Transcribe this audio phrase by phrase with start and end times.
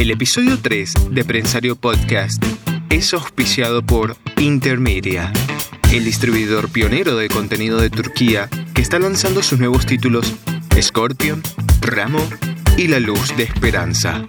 [0.00, 2.42] El episodio 3 de Prensario Podcast
[2.88, 5.30] es auspiciado por Intermedia,
[5.92, 10.32] el distribuidor pionero de contenido de Turquía que está lanzando sus nuevos títulos
[10.80, 11.42] Scorpion,
[11.82, 12.26] Ramo
[12.78, 14.26] y La Luz de Esperanza.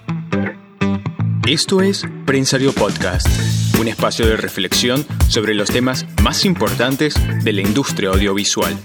[1.48, 3.30] Esto es Prensario Podcast,
[3.80, 7.14] un espacio de reflexión sobre los temas más importantes
[7.46, 8.78] de la industria audiovisual.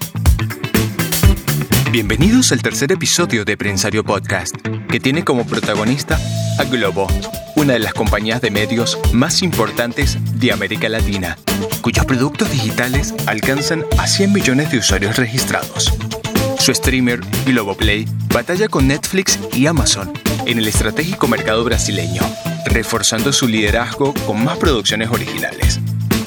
[1.90, 4.54] Bienvenidos al tercer episodio de Prensario Podcast,
[4.88, 6.16] que tiene como protagonista
[6.58, 7.06] a Globo,
[7.54, 11.36] una de las compañías de medios más importantes de América Latina,
[11.82, 15.92] cuyos productos digitales alcanzan a 100 millones de usuarios registrados.
[16.58, 20.12] Su streamer, Globoplay, batalla con Netflix y Amazon
[20.46, 22.22] en el estratégico mercado brasileño,
[22.66, 25.80] reforzando su liderazgo con más producciones originales.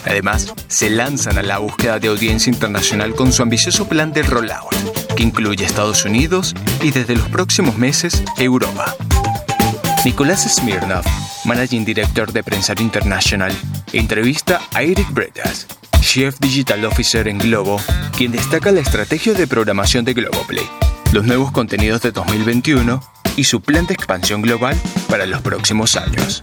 [0.06, 4.74] Además, se lanzan a la búsqueda de audiencia internacional con su ambicioso plan de rollout,
[5.16, 8.96] que incluye Estados Unidos y desde los próximos meses Europa.
[10.06, 11.04] Nicolás Smirnov,
[11.44, 13.52] Managing Director de Prensario International,
[13.92, 15.68] entrevista a Eric Bretas,
[16.00, 17.82] Chief Digital Officer en Globo,
[18.16, 20.66] quien destaca la estrategia de programación de Globoplay,
[21.12, 23.04] los nuevos contenidos de 2021
[23.36, 24.78] y su plan de expansión global
[25.10, 26.40] para los próximos años.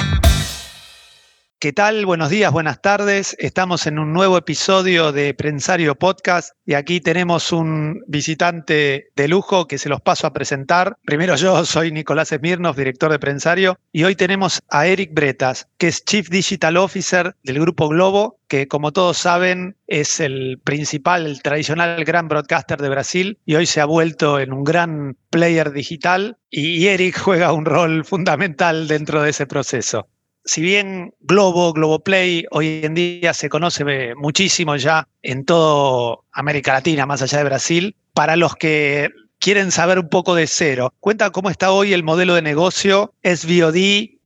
[1.59, 2.05] ¿Qué tal?
[2.05, 3.35] Buenos días, buenas tardes.
[3.39, 9.67] Estamos en un nuevo episodio de Prensario Podcast y aquí tenemos un visitante de lujo
[9.67, 10.99] que se los paso a presentar.
[11.07, 15.89] Primero yo soy Nicolás Smirnov, director de Prensario, y hoy tenemos a Eric Bretas, que
[15.89, 21.41] es Chief Digital Officer del Grupo Globo, que como todos saben es el principal, el
[21.41, 26.37] tradicional gran broadcaster de Brasil y hoy se ha vuelto en un gran player digital
[26.51, 30.11] y Eric juega un rol fundamental dentro de ese proceso
[30.47, 37.05] si bien Globo, Globoplay hoy en día se conoce muchísimo ya en toda América Latina,
[37.05, 41.51] más allá de Brasil, para los que quieren saber un poco de cero, cuenta cómo
[41.51, 43.77] está hoy el modelo de negocio SVOD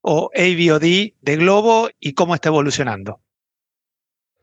[0.02, 3.20] o AVOD de Globo y cómo está evolucionando.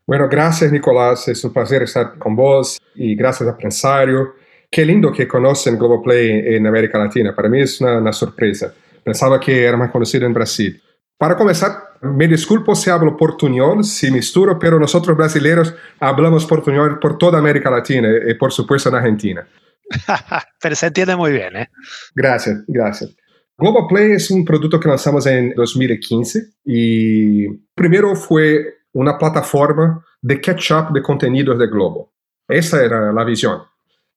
[0.07, 4.33] Bueno, gracias Nicolás, es un placer estar con vos y gracias a Prensario.
[4.69, 8.73] Qué lindo que conocen Globoplay en América Latina, para mí es una, una sorpresa.
[9.03, 10.81] Pensaba que era más conocido en Brasil.
[11.17, 17.17] Para comenzar, me disculpo si hablo portuñol, si misturo, pero nosotros brasileños hablamos portuñol por
[17.17, 19.47] toda América Latina y por supuesto en Argentina.
[20.61, 21.69] pero se entiende muy bien, ¿eh?
[22.13, 23.15] Gracias, gracias.
[23.57, 30.93] Globoplay es un producto que lanzamos en 2015 y primero fue una plataforma de catch-up
[30.93, 32.13] de contenidos de Globo.
[32.47, 33.61] Esa era la visión.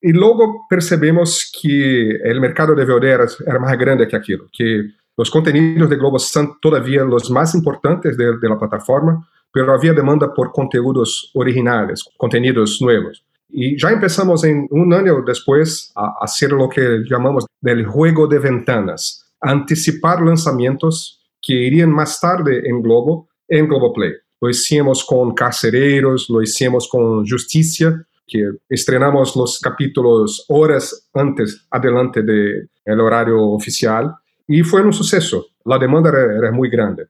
[0.02, 4.82] Y luego percebemos que el mercado de VOD era más grande que aquello, que
[5.16, 10.32] los contenidos de Globo son todavía los más importantes de, la plataforma, pero había demanda
[10.32, 13.24] por contenidos originales, contenidos nuevos.
[13.48, 18.38] Y ya empezamos en un año después a hacer lo que llamamos del juego de
[18.38, 24.12] ventanas, anticipar lanzamientos que irían más tarde en Globo, en Globoplay.
[24.40, 32.22] Lo hicimos con Carcereiros, lo hicimos con Justicia, que estrenamos los capítulos horas antes, adelante
[32.22, 34.14] del horario oficial.
[34.52, 35.46] Y fue un suceso.
[35.64, 37.06] La demanda era, muy grande.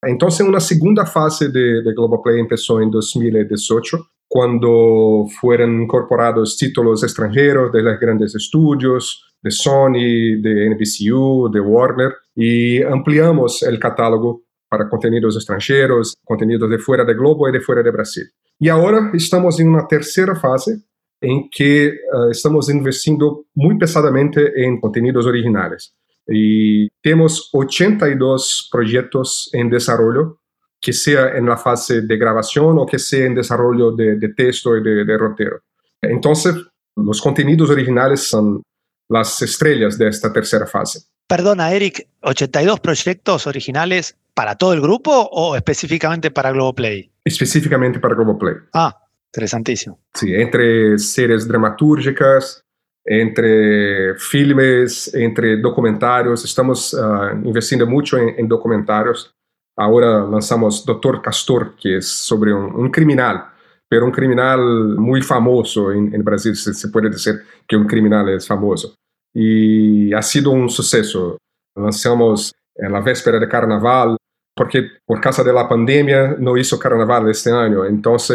[0.00, 7.72] Entonces, una segunda fase de, de Globoplay empezó en 2018, cuando fueron incorporados títulos extranjeros
[7.72, 14.88] de los grandes estudios, de Sony, de NBCU, de Warner, y ampliamos el catálogo para
[14.88, 18.24] contenidos extranjeros, contenidos de fuera de Globo y de fuera de Brasil.
[18.60, 20.78] Y ahora estamos en una tercera fase
[21.20, 25.96] en que uh, estamos investindo muy pesadamente en contenidos originales.
[26.26, 30.38] Y tenemos 82 proyectos en desarrollo,
[30.80, 34.82] que sea en la fase de grabación o que sea en desarrollo de, texto y
[34.82, 35.60] de, de rotero.
[36.00, 36.54] Entonces,
[36.96, 38.62] los contenidos originales son
[39.08, 41.00] las estrellas de esta tercera fase.
[41.26, 47.10] Perdona, Eric, ¿82 proyectos originales para todo el grupo o específicamente para Globoplay?
[47.24, 48.54] Específicamente para Globoplay.
[48.74, 48.94] Ah,
[49.32, 50.00] interesantísimo.
[50.12, 52.64] Sí, entre series dramatúrgicas,
[53.06, 56.44] entre filmes, entre documentários.
[56.44, 59.30] Estamos uh, investindo muito em, em, documentários.
[59.76, 60.84] Agora lançamos
[61.20, 63.48] Castor, que é sobre um, um criminal,
[63.90, 64.58] pero um criminal
[64.96, 66.54] muito famoso em, Brasil.
[66.54, 68.94] Se, se pode dizer que um criminal é famoso.
[69.34, 71.36] E ha sido um sucesso.
[71.76, 74.14] Lançamos na véspera de Carnaval,
[74.56, 77.84] porque por causa da pandemia não hizo Carnaval este ano.
[77.86, 78.28] Então, as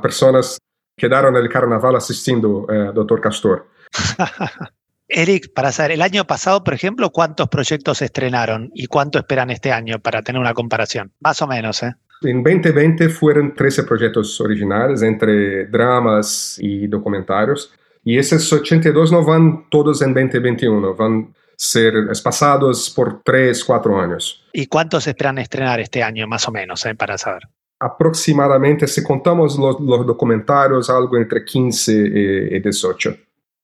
[0.00, 0.56] pessoas
[0.98, 3.66] quedaram no Carnaval assistindo uh, Doutor Castor.
[5.08, 9.50] Eric, para saber, el año pasado, por ejemplo, ¿cuántos proyectos se estrenaron y cuánto esperan
[9.50, 11.12] este año para tener una comparación?
[11.20, 11.94] Más o menos, ¿eh?
[12.22, 17.72] En 2020 fueron 13 proyectos originales entre dramas y documentarios.
[18.04, 24.44] Y esos 82 no van todos en 2021, van ser espaciados por tres, cuatro años.
[24.52, 27.42] ¿Y cuántos esperan estrenar este año, más o menos, eh, para saber?
[27.78, 33.16] Aproximadamente, si contamos los, los documentarios, algo entre 15 y 18.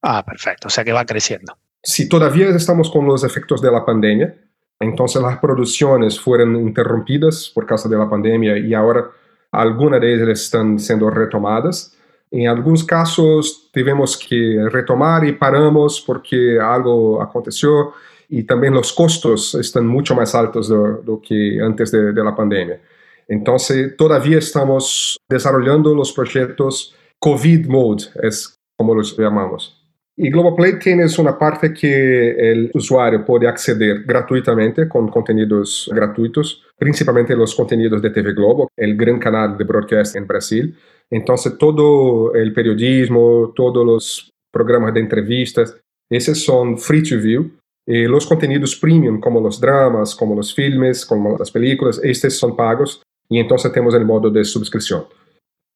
[0.02, 1.56] Ah, perfecto, o sea que va creciendo.
[1.82, 4.34] Si todavía estamos con los efectos de la pandemia,
[4.80, 9.10] entonces las producciones fueron interrumpidas por causa de la pandemia y ahora
[9.50, 11.96] algunas de ellas están siendo retomadas.
[12.30, 17.94] En algunos casos tuvimos que retomar y paramos porque algo aconteció
[18.28, 22.36] y también los costos están mucho más altos de lo que antes de, de la
[22.36, 22.80] pandemia.
[23.26, 29.77] Entonces todavía estamos desarrollando los proyectos COVID Mode, es como los llamamos.
[30.20, 37.36] Y Globoplay tiene una parte que el usuario puede acceder gratuitamente con contenidos gratuitos, principalmente
[37.36, 40.76] los contenidos de TV Globo, el gran canal de broadcast en Brasil.
[41.08, 45.78] Entonces todo el periodismo, todos los programas de entrevistas,
[46.10, 47.52] esos son free to view.
[47.86, 52.56] Y los contenidos premium, como los dramas, como los filmes, como las películas, estos son
[52.56, 55.04] pagos y entonces tenemos el modo de suscripción.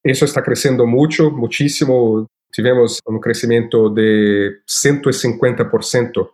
[0.02, 6.28] Eso está creciendo mucho, muchísimo tivemos um crescimento de 150%.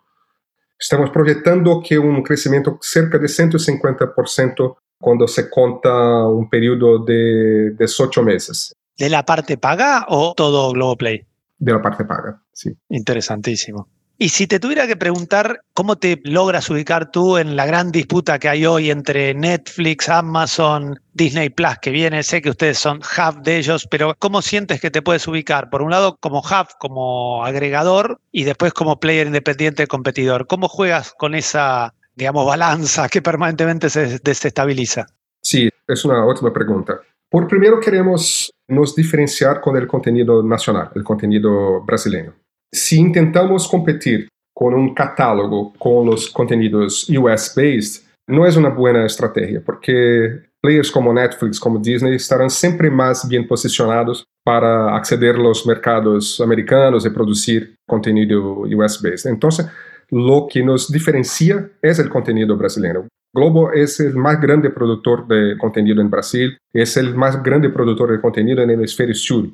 [0.80, 5.90] Estamos projetando que um crescimento cerca de 150% quando se conta
[6.28, 8.74] um período de 18 meses.
[8.96, 11.24] ¿De la parte paga o todo Globoplay?
[11.58, 12.76] De la parte paga, sí.
[12.88, 13.88] Interesantísimo.
[14.20, 18.40] Y si te tuviera que preguntar cómo te logras ubicar tú en la gran disputa
[18.40, 23.42] que hay hoy entre Netflix, Amazon, Disney Plus, que viene, sé que ustedes son hub
[23.42, 25.70] de ellos, pero ¿cómo sientes que te puedes ubicar?
[25.70, 30.48] Por un lado, como hub, como agregador, y después como player independiente competidor.
[30.48, 35.06] ¿Cómo juegas con esa, digamos, balanza que permanentemente se desestabiliza?
[35.40, 36.98] Sí, es una ótima pregunta.
[37.30, 42.34] Por primero queremos nos diferenciar con el contenido nacional, el contenido brasileño.
[42.72, 49.62] Si intentamos competir con un catálogo con los contenidos US-based, no es una buena estrategia,
[49.64, 55.66] porque players como Netflix, como Disney, estarán siempre más bien posicionados para acceder a los
[55.66, 59.30] mercados americanos y producir contenido US-based.
[59.30, 59.66] Entonces,
[60.10, 63.06] lo que nos diferencia es el contenido brasileño.
[63.34, 68.10] Globo es el más grande productor de contenido en Brasil, es el más grande productor
[68.10, 69.50] de contenido en el hemisferio sur.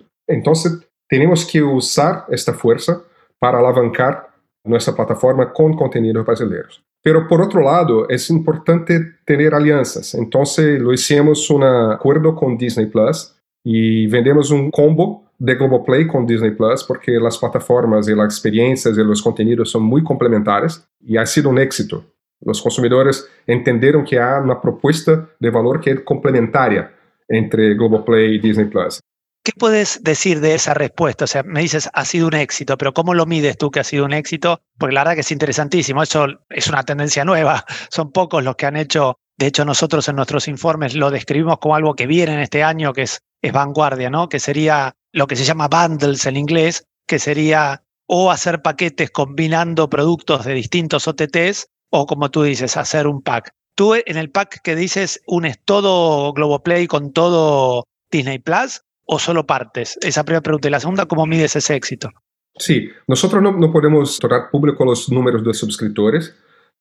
[1.09, 3.03] Tenemos que usar esta fuerza
[3.39, 4.29] para alavancar
[4.65, 6.83] nuestra plataforma con contenidos brasileños.
[7.03, 10.15] Pero por otro lado, es importante tener alianzas.
[10.15, 16.27] Entonces lo hicimos un acuerdo con Disney Plus y vendemos un combo de Globoplay con
[16.27, 21.19] Disney Plus porque las plataformas y las experiencias y los contenidos son muy complementares y
[21.19, 22.05] ha sido un éxito.
[22.41, 26.91] Los consumidores entendieron que hay una propuesta de valor que es complementaria
[27.29, 29.01] entre Globoplay y Disney Plus.
[29.45, 31.27] ¿Qué puedes decir de esa respuesta?
[31.27, 33.85] O sea, me dices, ha sido un éxito, pero ¿cómo lo mides tú que ha
[33.85, 34.63] sido un éxito?
[34.79, 36.03] Porque la verdad que es interesantísimo.
[36.03, 37.63] Eso es una tendencia nueva.
[37.91, 39.19] Son pocos los que han hecho.
[39.37, 42.95] De hecho, nosotros en nuestros informes lo describimos como algo que viene en este año,
[42.95, 44.31] que es, es vanguardia, ¿no?
[44.31, 49.91] Que sería lo que se llama bundles en inglés, que sería o hacer paquetes combinando
[49.91, 53.51] productos de distintos OTTs, o como tú dices, hacer un pack.
[53.75, 59.47] Tú en el pack que dices, unes todo Globoplay con todo Disney Plus, o solo
[59.47, 59.99] partes?
[60.01, 60.69] Esa primera pregunta.
[60.69, 62.11] Y la segunda, ¿cómo mides ese éxito?
[62.57, 66.35] Sí, nosotros no, no podemos tornar público los números de suscriptores,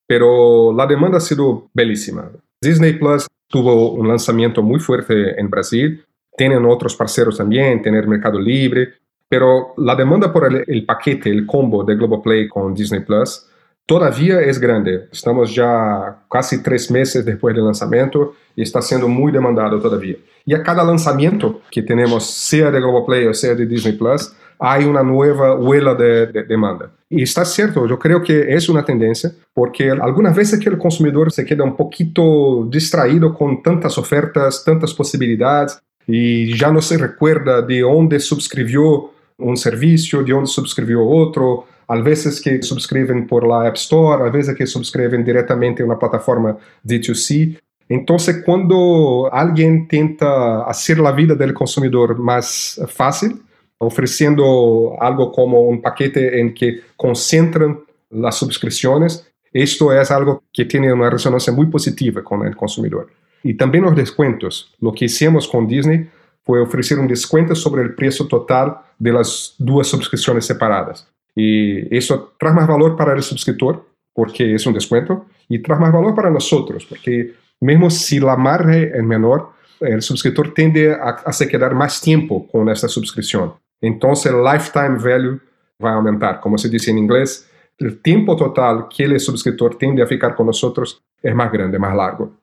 [0.07, 2.31] pero la demanda ha sido bellísima.
[2.61, 6.05] Disney Plus tuvo un lanzamiento muy fuerte en Brasil,
[6.37, 8.93] tienen otros parceros también, tener Mercado Libre,
[9.27, 13.47] pero la demanda por el, el paquete, el combo de Globoplay con Disney Plus
[13.85, 15.07] todavía es grande.
[15.11, 20.15] Estamos ya casi tres meses después del lanzamiento y está siendo muy demandado todavía.
[20.45, 24.85] Y a cada lanzamiento que tenemos, sea de Globoplay o sea de Disney Plus, hay
[24.85, 26.91] una nueva huela de, de, demanda.
[27.09, 31.31] Y está cierto, yo creo que es una tendencia, porque algunas veces que el consumidor
[31.31, 37.61] se queda un poquito distraído con tantas ofertas, tantas posibilidades, y ya no se recuerda
[37.61, 43.67] de dónde suscribió un servicio, de dónde suscribió otro, a veces que suscriben por la
[43.67, 47.59] App Store, a veces que suscriben directamente en una plataforma D2C.
[47.87, 53.43] Entonces, cuando alguien tenta hacer la vida del consumidor más fácil,
[53.77, 60.91] ofreciendo algo como un paquete en que concentran las suscripciones, esto es algo que tiene
[60.91, 63.11] una resonancia muy positiva con el consumidor.
[63.43, 64.73] Y también los descuentos.
[64.79, 66.09] Lo que hicimos con Disney
[66.43, 71.07] fue ofrecer un descuento sobre el precio total de las dos suscripciones separadas.
[71.35, 75.91] Y eso trae más valor para el suscriptor, porque es un descuento, y trae más
[75.91, 79.49] valor para nosotros, porque mesmo si la margen es menor,
[79.79, 83.53] el suscriptor tiende a, a se quedar más tiempo con esta suscripción.
[83.81, 85.39] Entonces el lifetime value
[85.83, 86.39] va a aumentar.
[86.39, 90.47] Como se dice en inglés, el tiempo total que el suscriptor tiende a ficar con
[90.47, 92.37] nosotros es más grande, más largo.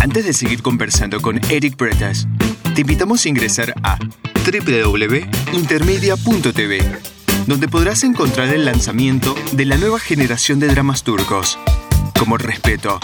[0.00, 2.26] Antes de seguir conversando con Eric Bretas,
[2.74, 3.96] te invitamos a ingresar a
[4.42, 6.80] www.intermedia.tv,
[7.46, 11.60] donde podrás encontrar el lanzamiento de la nueva generación de dramas turcos,
[12.18, 12.98] como Respeto,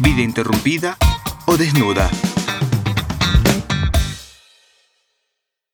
[0.00, 0.98] Vida Interrumpida
[1.46, 2.10] o Desnuda.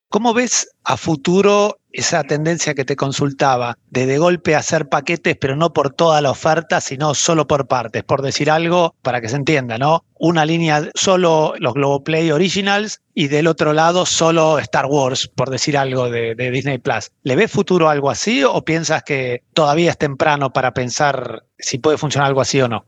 [0.09, 5.57] ¿Cómo ves a futuro esa tendencia que te consultaba de de golpe hacer paquetes, pero
[5.57, 8.03] no por toda la oferta, sino solo por partes?
[8.05, 10.05] Por decir algo, para que se entienda, ¿no?
[10.19, 15.77] Una línea solo los Globoplay Originals y del otro lado solo Star Wars, por decir
[15.77, 17.11] algo de, Disney Plus.
[17.23, 21.99] ¿Le ves futuro algo así o piensas que todavía es temprano para pensar si puede
[21.99, 22.85] funcionar algo así o no?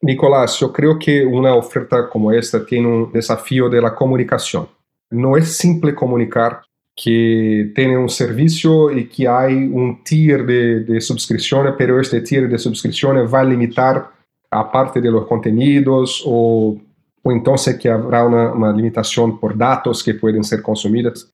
[0.00, 4.68] Nicolás, yo creo que una oferta como esta tiene un desafío de la comunicación.
[5.10, 6.62] No es simple comunicar
[6.96, 12.48] que tiene un servicio y que hay un tier de, de suscripciones, pero este tier
[12.48, 14.10] de suscripciones va a limitar
[14.50, 16.78] a parte de los contenidos o,
[17.22, 21.28] o entonces que habrá una, una, limitación por datos que pueden ser consumidas.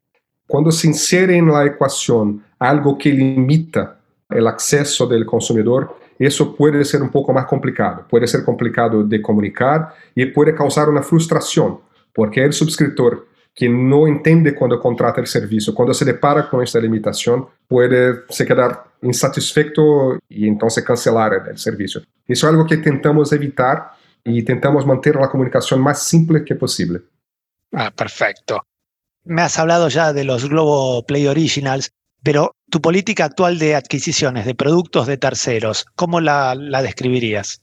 [0.46, 3.98] Cuando se insere la ecuación algo que limita
[4.30, 8.06] el acceso del consumidor, eso puede ser un poco más complicado.
[8.08, 11.78] Puede ser complicado de comunicar y puede causar una frustración,
[12.14, 13.26] porque el suscriptor
[13.60, 18.46] que no entiende cuando contrata el servicio, cuando se depara con esta limitación, puede se
[18.46, 22.00] quedar insatisfecho y entonces cancelar el, servicio.
[22.26, 23.90] Eso es algo que intentamos evitar
[24.24, 27.02] y intentamos mantener la comunicación más simple que posible.
[27.74, 28.62] Ah, perfecto.
[29.24, 31.90] Me has hablado ya de los Globo Play Originals,
[32.22, 37.60] pero tu política actual de adquisiciones de productos de terceros, ¿cómo la, la describirías?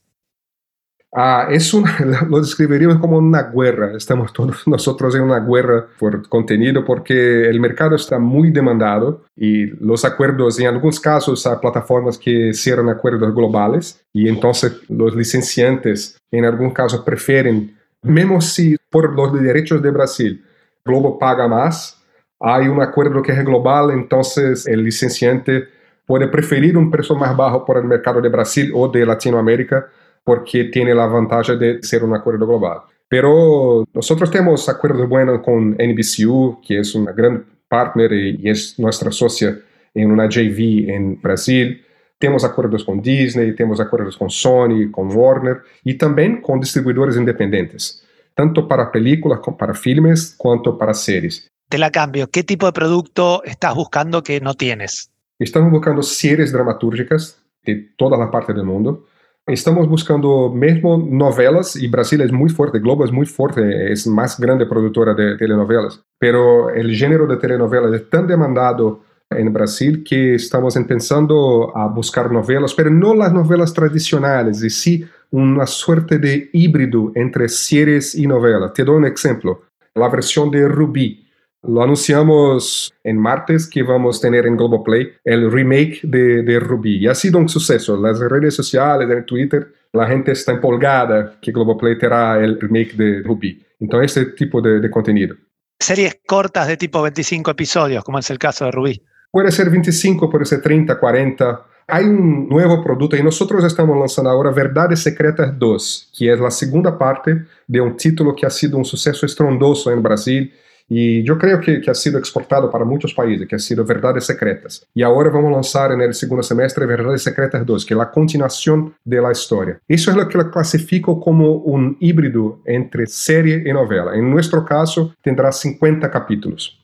[1.12, 1.96] Ah, es una,
[2.28, 3.96] lo describiríamos como una guerra.
[3.96, 9.66] Estamos todos nosotros en una guerra por contenido porque el mercado está muy demandado y
[9.84, 16.18] los acuerdos, en algunos casos, hay plataformas que cierran acuerdos globales y entonces los licenciantes,
[16.30, 20.44] en algunos casos, prefieren, mismo si por los derechos de Brasil,
[20.84, 22.02] Globo paga más,
[22.40, 25.68] hay un acuerdo que es global, entonces el licenciante
[26.06, 29.88] puede preferir un precio más bajo por el mercado de Brasil o de Latinoamérica
[30.28, 32.80] porque tiene la ventaja de ser un acuerdo global.
[33.08, 39.10] Pero nosotros tenemos acuerdos buenos con NBCU, que es una gran partner y, es nuestra
[39.10, 39.58] socia
[39.94, 41.82] en una JV en Brasil.
[42.18, 48.04] Tenemos acuerdos con Disney, tenemos acuerdos con Sony, con Warner y también con distribuidores independientes,
[48.34, 51.48] tanto para películas, como para filmes, cuanto para series.
[51.70, 52.28] Te la cambio.
[52.28, 55.10] ¿Qué tipo de producto estás buscando que no tienes?
[55.38, 59.06] Estamos buscando series dramatúrgicas de toda la parte del mundo
[59.48, 64.38] Estamos buscando mesmo novelas y Brasil es muy fuerte, Globo es muy fuerte, es más
[64.38, 69.00] grande productora de telenovelas, pero el género de telenovelas es tan demandado
[69.30, 75.04] en Brasil que estamos empezando a buscar novelas, pero no las novelas tradicionales, y sí
[75.30, 78.74] una suerte de híbrido entre series y novelas.
[78.74, 79.62] Te doy un ejemplo,
[79.94, 81.26] la versión de Ruby.
[81.62, 86.98] Lo anunciamos en martes que vamos a tener en Globoplay el remake de, de Ruby.
[86.98, 87.96] Y ha sido un suceso.
[87.96, 93.22] Las redes sociales, en Twitter, la gente está empolgada que Globoplay tendrá el remake de
[93.22, 93.60] Ruby.
[93.80, 95.34] Entonces, este tipo de, de contenido.
[95.80, 99.02] Series cortas de tipo 25 episodios, como es el caso de Ruby.
[99.30, 101.66] Puede ser 25, puede ser 30, 40.
[101.88, 106.50] Hay un nuevo producto y nosotros estamos lanzando ahora Verdades Secretas 2, que es la
[106.50, 110.52] segunda parte de un título que ha sido un suceso estrondoso en Brasil
[110.88, 114.24] y yo creo que, que, ha sido exportado para muchos países, que ha sido Verdades
[114.24, 114.86] Secretas.
[114.94, 118.10] Y ahora vamos a lanzar en el segundo semestre Verdades Secretas 2, que es la
[118.10, 119.78] continuación de la historia.
[119.86, 124.14] Eso es lo que lo clasifico como un híbrido entre serie y novela.
[124.14, 126.82] En nuestro caso, tendrá 50 capítulos.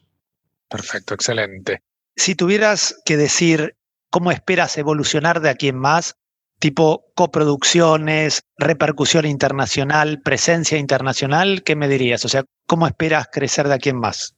[0.68, 1.80] Perfecto, excelente.
[2.16, 3.74] Si tuvieras que decir
[4.10, 6.16] cómo esperas evolucionar de aquí en más,
[6.64, 12.24] tipo coproducciones, repercusión internacional, presencia internacional, ¿qué me dirías?
[12.24, 14.34] O sea, ¿cómo esperas crecer de aquí en más?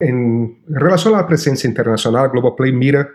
[0.00, 3.10] En relación a la presencia internacional, Globoplay mira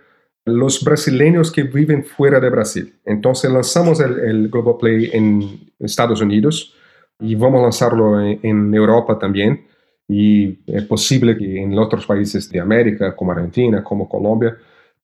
[0.45, 2.95] los brasileños que viven fuera de Brasil.
[3.05, 6.75] Entonces lanzamos el, el Globoplay en Estados Unidos
[7.19, 9.65] y vamos a lanzarlo en, en Europa también.
[10.07, 14.55] Y es posible que en otros países de América, como Argentina, como Colombia,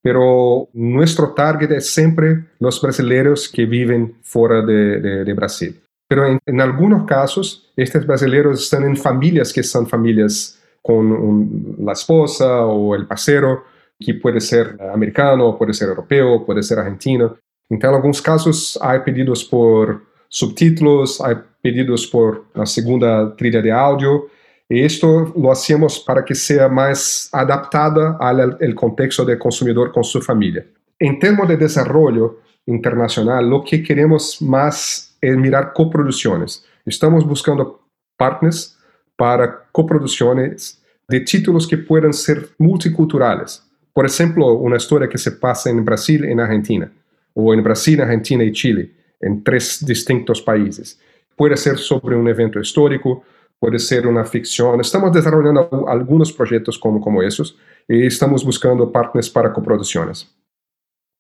[0.01, 5.79] pero nuestro target es siempre los brasileños que viven fuera de, Brasil.
[6.08, 12.65] Pero en, algunos casos, estos brasileños están en familias que son familias con la esposa
[12.65, 13.65] o el pasero,
[14.00, 17.38] que puede ser americano, puede ser europeo, puede ser argentino.
[17.70, 23.72] Entonces, en algunos casos hay pedidos por subtítulos, hay pedidos por la segunda trilla de
[23.72, 24.38] audio, Y
[24.70, 30.66] esto lo hacemos para que sea más adaptada al contexto del consumidor con su familia.
[31.00, 36.64] En términos de desarrollo internacional, lo que queremos más es mirar coproducciones.
[36.86, 37.82] Estamos buscando
[38.16, 38.78] partners
[39.16, 43.64] para coproducciones de títulos que puedan ser multiculturales.
[43.92, 46.92] Por ejemplo, una historia que se pasa en Brasil en Argentina,
[47.34, 51.00] o en Brasil, Argentina y Chile, en tres distintos países.
[51.36, 53.24] Puede ser sobre un evento histórico,
[53.60, 54.80] puede ser una ficción.
[54.80, 60.34] Estamos desarrollando algunos proyectos como, como esos y estamos buscando partners para coproducciones.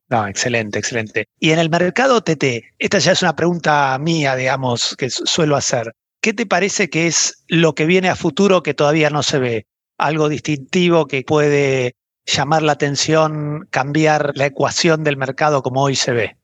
[0.09, 1.27] No, excelente, excelente.
[1.39, 5.93] Y en el mercado TT, esta ya es una pregunta mía, digamos, que suelo hacer.
[6.21, 9.65] ¿Qué te parece que es lo que viene a futuro que todavía no se ve?
[9.97, 11.93] Algo distintivo que puede
[12.25, 16.37] llamar la atención, cambiar la ecuación del mercado como hoy se ve.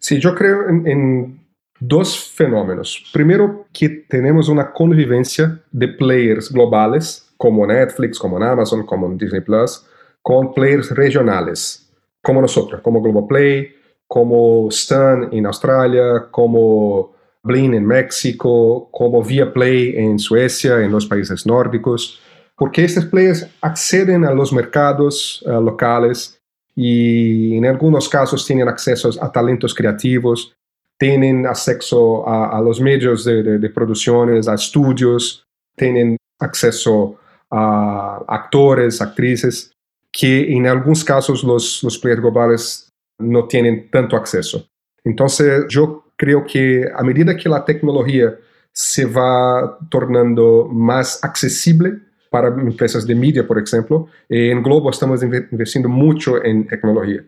[0.00, 1.41] Sí, yo creo en, en
[1.88, 3.10] dos fenómenos.
[3.12, 9.84] Primero, que tenemos una convivencia de players globales, como Netflix, como Amazon, como Disney Plus,
[10.22, 11.88] con players regionales
[12.22, 13.74] como nosotros, como Globoplay,
[14.06, 17.12] como Stan en Australia, como
[17.42, 22.20] Blim en México, como Viaplay en Suecia, en los países nórdicos,
[22.56, 26.40] porque estos players acceden a los mercados uh, locales
[26.76, 30.54] y en algunos casos tienen acceso a talentos creativos,
[31.02, 35.44] tienen acceso a, a los medios de, de, de, producciones, a estudios,
[35.74, 37.18] tienen acceso
[37.50, 39.72] a actores, actrices
[40.12, 44.64] que en algunos casos los, los players globales no tienen tanto acceso.
[45.02, 48.36] Entonces yo creo que a medida que la tecnología
[48.72, 51.98] se va tornando más accesible
[52.30, 57.24] para empresas de media, por ejemplo, en Globo estamos investiendo mucho en tecnología.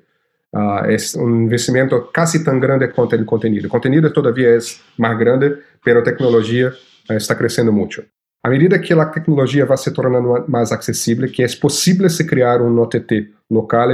[0.55, 3.65] Uh, es un investimento casi tan grande como el contenido.
[3.65, 8.05] El contenido todavía es más grande, pero tecnología uh, está creciendo mucho.
[8.45, 12.61] À medida que a tecnologia vai se tornando mais acessível, que é possível se criar
[12.61, 13.91] um OTT local,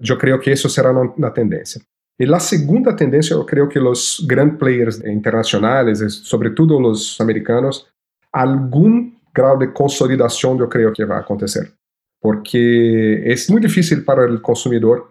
[0.00, 1.80] eu creio que isso será uma tendência.
[2.18, 7.86] E a segunda tendência, eu creio que os grandes players internacionais, sobretudo os americanos,
[8.32, 11.70] algum grau de consolidação eu creio que vai acontecer.
[12.22, 15.09] Porque é muito difícil para o consumidor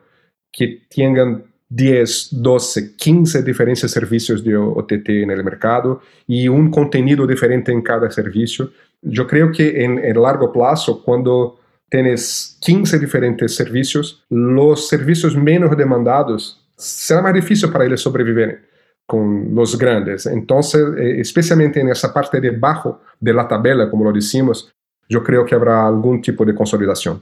[0.51, 7.27] que tenham 10, 12, 15 diferentes servicios de OTT en el mercado y un contenido
[7.27, 8.71] diferente en cada servicio.
[9.01, 11.59] Yo creo que en el largo plazo, cuando
[11.89, 18.67] tienes 15 diferentes servicios, los servicios menos demandados será más difícil para ellos sobrevivir
[19.05, 20.25] con los grandes.
[20.25, 24.71] Entonces, eh, especialmente en esa parte de bajo de la tabla, como lo decimos,
[25.07, 27.21] yo creo que habrá algún tipo de consolidación.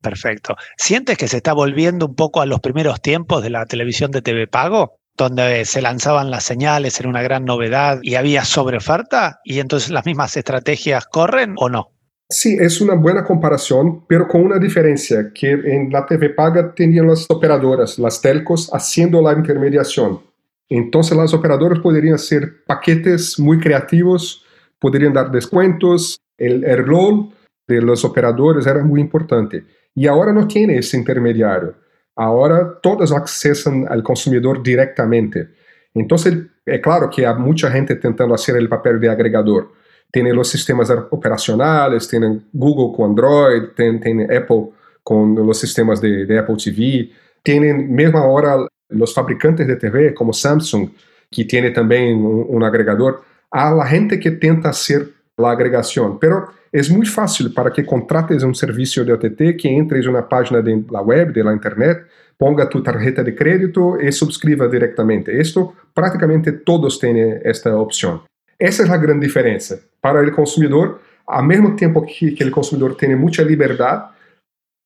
[0.00, 0.56] Perfecto.
[0.76, 4.22] ¿Sientes que se está volviendo un poco a los primeros tiempos de la televisión de
[4.22, 5.00] TV Pago?
[5.16, 10.06] donde se lanzaban las señales, era una gran novedad y había sobreoferta y entonces las
[10.06, 11.92] mismas estrategias corren o no?
[12.28, 17.08] Sí, es una buena comparación, pero con una diferencia, que en la TV paga tenían
[17.08, 20.20] las operadoras, las telcos, haciendo la intermediación.
[20.68, 24.44] Entonces las operadoras podrían hacer paquetes muy creativos,
[24.78, 27.30] podrían dar descuentos, el, el rol
[27.66, 29.64] de los operadores era muy importante.
[29.94, 31.74] Y ahora no tiene ese intermediario.
[32.16, 35.48] Ahora todos accesan al consumidor directamente.
[35.94, 39.72] Entonces, es claro que hay mucha gente tentando hacer el papel de agregador.
[40.12, 44.70] Tiene los sistemas operacionales, tienen Google con Android, tiene, Apple
[45.02, 47.10] con los sistemas de, de, Apple TV,
[47.42, 48.56] tienen mismo ahora
[48.88, 50.90] los fabricantes de TV como Samsung,
[51.30, 55.08] que tiene también un, un agregador, a gente que tenta hacer
[55.40, 56.18] la agregación.
[56.18, 60.28] Pero es muy fácil para que contrates un servicio de OTT, que entres en una
[60.28, 65.38] página de web, de la internet, ponga tu tarjeta de crédito y suscriba directamente.
[65.38, 68.22] Esto prácticamente todos tienen esta opción.
[68.58, 69.78] Esa es la gran diferencia.
[70.00, 74.06] Para el consumidor, al mismo tiempo que, que consumidor tiene mucha libertad,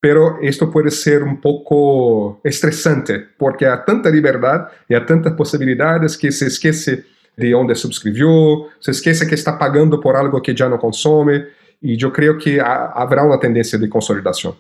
[0.01, 6.19] pero esto puede ser un poco estresante, porque hay tanta libertad y hay tantas posibilidades
[6.19, 7.05] que se esquece
[7.37, 11.47] de dónde suscribió, se esquece que está pagando por algo que ya no consume,
[11.81, 14.55] y yo creo que habrá una tendencia de consolidación.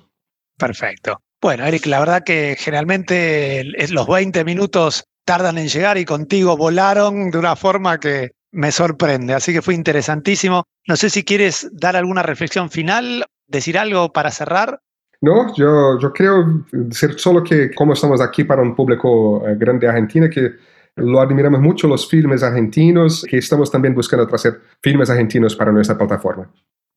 [0.58, 1.20] Perfecto.
[1.40, 7.30] Bueno, Eric, la verdad que generalmente los 20 minutos tardan en llegar y contigo volaron
[7.30, 10.64] de una forma que me sorprende, así que fue interesantísimo.
[10.86, 14.80] No sé si quieres dar alguna reflexión final, decir algo para cerrar.
[15.20, 19.86] No, yo, yo creo decir solo que como estamos aquí para un público eh, grande
[19.86, 20.52] de Argentina, que
[20.96, 25.98] lo admiramos mucho los filmes argentinos, que estamos también buscando traer filmes argentinos para nuestra
[25.98, 26.50] plataforma.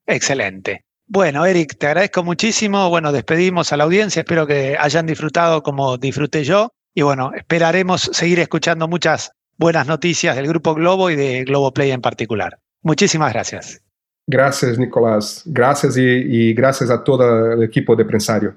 [0.06, 0.86] Excelente.
[1.08, 2.90] Bueno, Eric, te agradezco muchísimo.
[2.90, 4.22] Bueno, despedimos a la audiencia.
[4.22, 6.70] Espero que hayan disfrutado como disfruté yo.
[6.94, 11.92] Y bueno, esperaremos seguir escuchando muchas buenas noticias del Grupo Globo y de Globo Play
[11.92, 12.60] en particular.
[12.82, 13.82] Muchísimas gracias.
[14.28, 15.44] Gracias, Nicolás.
[15.46, 18.56] Gracias y, y gracias a todo el equipo de Prensario.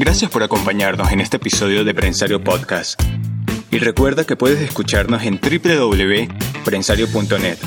[0.00, 3.02] Gracias por acompañarnos en este episodio de Prensario Podcast.
[3.72, 7.58] Y recuerda que puedes escucharnos en www.prensario.net,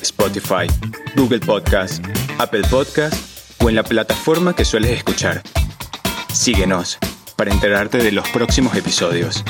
[0.00, 0.68] Spotify,
[1.16, 2.06] Google Podcast,
[2.38, 3.16] Apple Podcast
[3.60, 5.42] o en la plataforma que sueles escuchar.
[6.32, 6.98] Síguenos
[7.34, 9.42] para enterarte de los próximos episodios.